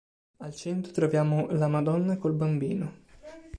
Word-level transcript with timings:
Al 0.39 0.55
centro 0.55 0.91
troviamo 0.93 1.45
la 1.51 1.67
"Madonna 1.67 2.17
col 2.17 2.33
Bambino". 2.33 2.91